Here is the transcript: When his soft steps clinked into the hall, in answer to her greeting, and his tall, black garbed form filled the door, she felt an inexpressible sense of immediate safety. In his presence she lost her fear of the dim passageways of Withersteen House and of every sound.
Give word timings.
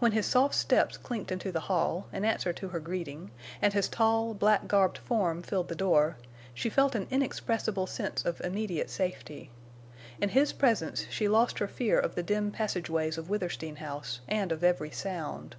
When 0.00 0.10
his 0.10 0.26
soft 0.26 0.52
steps 0.56 0.96
clinked 0.96 1.30
into 1.30 1.52
the 1.52 1.60
hall, 1.70 2.08
in 2.12 2.24
answer 2.24 2.52
to 2.52 2.68
her 2.70 2.80
greeting, 2.80 3.30
and 3.62 3.72
his 3.72 3.88
tall, 3.88 4.34
black 4.34 4.66
garbed 4.66 4.98
form 4.98 5.42
filled 5.42 5.68
the 5.68 5.76
door, 5.76 6.16
she 6.54 6.68
felt 6.68 6.96
an 6.96 7.06
inexpressible 7.08 7.86
sense 7.86 8.24
of 8.24 8.40
immediate 8.40 8.90
safety. 8.90 9.50
In 10.20 10.30
his 10.30 10.52
presence 10.52 11.06
she 11.08 11.28
lost 11.28 11.60
her 11.60 11.68
fear 11.68 12.00
of 12.00 12.16
the 12.16 12.22
dim 12.24 12.50
passageways 12.50 13.16
of 13.16 13.30
Withersteen 13.30 13.76
House 13.76 14.20
and 14.26 14.50
of 14.50 14.64
every 14.64 14.90
sound. 14.90 15.54